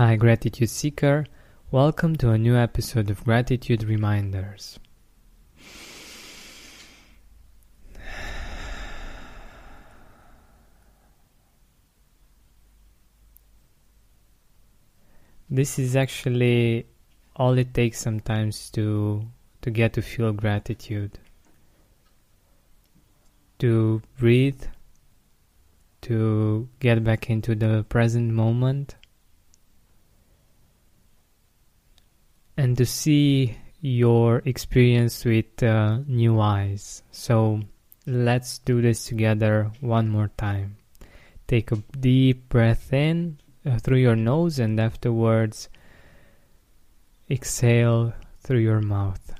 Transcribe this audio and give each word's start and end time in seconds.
Hi, 0.00 0.16
Gratitude 0.16 0.70
Seeker. 0.70 1.26
Welcome 1.70 2.16
to 2.16 2.30
a 2.30 2.38
new 2.38 2.56
episode 2.56 3.10
of 3.10 3.22
Gratitude 3.22 3.84
Reminders. 3.84 4.78
This 15.50 15.78
is 15.78 15.94
actually 15.94 16.86
all 17.36 17.58
it 17.58 17.74
takes 17.74 18.00
sometimes 18.00 18.70
to 18.70 19.26
to 19.60 19.70
get 19.70 19.92
to 19.92 20.00
feel 20.00 20.32
gratitude. 20.32 21.18
To 23.58 24.00
breathe, 24.16 24.62
to 26.00 26.70
get 26.78 27.04
back 27.04 27.28
into 27.28 27.54
the 27.54 27.84
present 27.90 28.32
moment 28.32 28.96
and 32.60 32.76
to 32.76 32.84
see 32.84 33.56
your 33.80 34.42
experience 34.44 35.24
with 35.24 35.62
uh, 35.62 36.00
new 36.06 36.38
eyes. 36.38 37.02
So 37.10 37.62
let's 38.04 38.58
do 38.58 38.82
this 38.82 39.06
together 39.06 39.70
one 39.80 40.10
more 40.10 40.30
time. 40.36 40.76
Take 41.48 41.72
a 41.72 41.76
deep 41.98 42.50
breath 42.50 42.92
in 42.92 43.38
uh, 43.64 43.78
through 43.78 43.96
your 43.96 44.14
nose 44.14 44.58
and 44.58 44.78
afterwards 44.78 45.70
exhale 47.30 48.12
through 48.42 48.58
your 48.58 48.82
mouth. 48.82 49.39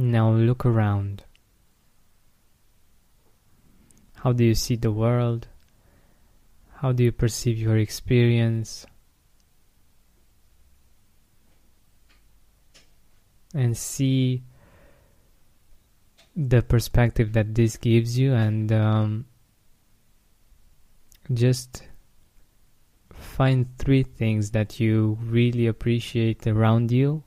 Now 0.00 0.32
look 0.32 0.64
around. 0.64 1.24
How 4.16 4.32
do 4.32 4.42
you 4.44 4.54
see 4.54 4.76
the 4.76 4.90
world? 4.90 5.48
How 6.76 6.92
do 6.92 7.04
you 7.04 7.12
perceive 7.12 7.58
your 7.58 7.76
experience? 7.76 8.86
And 13.52 13.76
see 13.76 14.42
the 16.34 16.62
perspective 16.62 17.34
that 17.34 17.54
this 17.54 17.76
gives 17.76 18.18
you, 18.18 18.32
and 18.32 18.72
um, 18.72 19.26
just 21.34 21.82
find 23.12 23.66
three 23.76 24.04
things 24.04 24.52
that 24.52 24.80
you 24.80 25.18
really 25.20 25.66
appreciate 25.66 26.46
around 26.46 26.90
you 26.90 27.22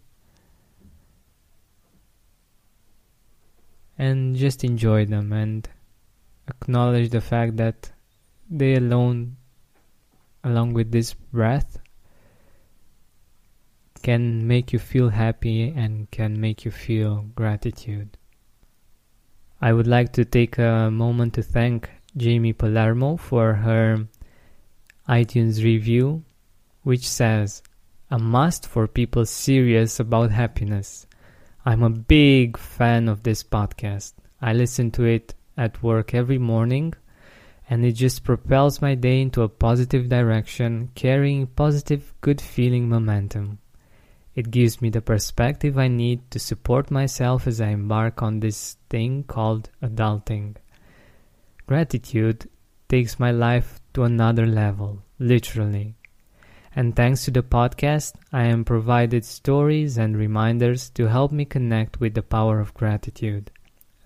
and 3.98 4.36
just 4.36 4.64
enjoy 4.64 5.06
them 5.06 5.32
and 5.32 5.70
acknowledge 6.48 7.10
the 7.10 7.22
fact 7.22 7.58
that 7.58 7.92
they 8.50 8.76
alone 8.76 9.38
along 10.44 10.74
with 10.74 10.92
this 10.92 11.14
breath 11.14 11.80
can 14.02 14.46
make 14.46 14.74
you 14.74 14.80
feel 14.80 15.10
happy 15.10 15.70
and 15.70 16.12
can 16.12 16.40
make 16.40 16.66
you 16.66 16.72
feel 16.72 17.26
gratitude. 17.36 18.18
I 19.62 19.72
would 19.72 19.88
like 19.88 20.12
to 20.14 20.26
take 20.26 20.58
a 20.58 20.92
moment 20.92 21.36
to 21.36 21.42
thank 21.42 21.90
Jamie 22.18 22.52
Palermo 22.52 23.16
for 23.16 23.54
her 23.54 24.08
iTunes 25.08 25.64
review, 25.64 26.24
which 26.84 27.08
says, 27.08 27.64
A 28.12 28.20
must 28.20 28.68
for 28.68 28.88
people 28.88 29.26
serious 29.26 30.02
about 30.02 30.32
happiness. 30.32 31.08
I'm 31.66 31.82
a 31.82 31.90
big 31.90 32.58
fan 32.58 33.08
of 33.08 33.24
this 33.24 33.42
podcast. 33.42 34.12
I 34.42 34.52
listen 34.52 34.92
to 34.92 35.06
it 35.06 35.34
at 35.56 35.82
work 35.82 36.14
every 36.14 36.38
morning 36.38 36.94
and 37.70 37.86
it 37.86 37.94
just 37.94 38.26
propels 38.26 38.82
my 38.82 38.96
day 38.96 39.22
into 39.22 39.44
a 39.44 39.48
positive 39.48 40.10
direction, 40.10 40.90
carrying 40.94 41.48
positive, 41.48 42.14
good 42.20 42.42
feeling 42.42 42.90
momentum. 42.90 43.60
It 44.36 44.52
gives 44.52 44.82
me 44.82 44.90
the 44.90 45.02
perspective 45.02 45.78
I 45.78 45.88
need 45.88 46.30
to 46.32 46.40
support 46.40 46.92
myself 46.92 47.48
as 47.48 47.62
I 47.62 47.70
embark 47.70 48.22
on 48.22 48.42
this 48.42 48.76
thing 48.90 49.24
called 49.24 49.70
adulting. 49.82 50.58
Gratitude 51.66 52.50
takes 52.90 53.20
my 53.20 53.32
life 53.32 53.80
to 53.94 54.04
another 54.04 54.46
level, 54.46 55.02
literally. 55.18 55.96
And 56.76 56.96
thanks 56.96 57.26
to 57.26 57.32
the 57.32 57.44
podcast, 57.44 58.16
I 58.32 58.46
am 58.46 58.66
provided 58.66 59.26
stories 59.26 59.98
and 59.98 60.18
reminders 60.18 60.90
to 60.92 61.08
help 61.08 61.32
me 61.32 61.46
connect 61.46 62.00
with 62.00 62.16
the 62.16 62.24
power 62.24 62.60
of 62.60 62.74
gratitude. 62.74 63.52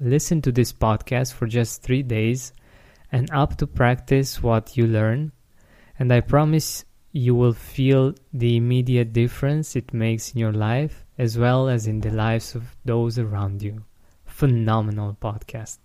Listen 0.01 0.41
to 0.41 0.51
this 0.51 0.73
podcast 0.73 1.33
for 1.33 1.47
just 1.47 1.81
three 1.81 2.03
days 2.03 2.51
and 3.11 3.31
up 3.31 3.57
to 3.57 3.67
practice 3.67 4.44
what 4.44 4.75
you 4.75 4.85
learn, 4.85 5.31
and 5.97 6.11
I 6.11 6.19
promise 6.19 6.83
you 7.13 7.33
will 7.35 7.53
feel 7.53 8.13
the 8.33 8.57
immediate 8.57 9.13
difference 9.13 9.75
it 9.75 9.94
makes 9.94 10.33
in 10.33 10.39
your 10.39 10.51
life 10.51 11.06
as 11.17 11.38
well 11.38 11.69
as 11.69 11.88
in 11.88 12.01
the 12.01 12.11
lives 12.11 12.53
of 12.53 12.75
those 12.85 13.17
around 13.17 13.63
you. 13.63 13.83
Phenomenal 14.25 15.17
podcast. 15.22 15.77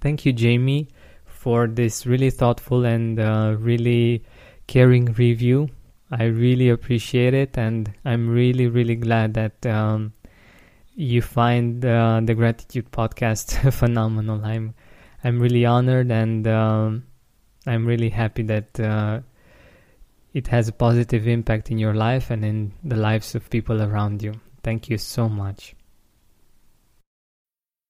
Thank 0.00 0.24
you, 0.26 0.32
Jamie, 0.32 0.88
for 1.24 1.66
this 1.66 2.06
really 2.06 2.30
thoughtful 2.30 2.84
and 2.84 3.18
uh, 3.18 3.56
really 3.58 4.24
caring 4.66 5.06
review. 5.06 5.70
I 6.10 6.24
really 6.24 6.70
appreciate 6.70 7.34
it, 7.34 7.58
and 7.58 7.92
I'm 8.04 8.28
really, 8.28 8.66
really 8.66 8.96
glad 8.96 9.34
that 9.34 9.64
um, 9.66 10.14
you 10.94 11.20
find 11.20 11.84
uh, 11.84 12.20
the 12.24 12.34
gratitude 12.34 12.90
podcast 12.90 13.72
phenomenal. 13.72 14.44
I'm, 14.44 14.74
I'm 15.22 15.38
really 15.38 15.66
honored, 15.66 16.10
and 16.10 16.46
um, 16.46 17.04
I'm 17.66 17.84
really 17.84 18.08
happy 18.08 18.42
that 18.44 18.80
uh, 18.80 19.20
it 20.32 20.48
has 20.48 20.68
a 20.68 20.72
positive 20.72 21.28
impact 21.28 21.70
in 21.70 21.78
your 21.78 21.94
life 21.94 22.30
and 22.30 22.44
in 22.44 22.72
the 22.82 22.96
lives 22.96 23.34
of 23.34 23.50
people 23.50 23.82
around 23.82 24.22
you. 24.22 24.34
Thank 24.62 24.88
you 24.88 24.98
so 24.98 25.28
much. 25.28 25.74